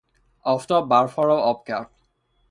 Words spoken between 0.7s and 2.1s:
برف ها را آب کرد.